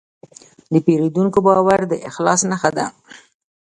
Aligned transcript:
د 0.71 0.73
پیرودونکي 0.85 1.39
باور 1.47 1.79
د 1.91 1.93
اخلاص 2.09 2.41
نښه 2.49 2.71
ده. 2.77 2.85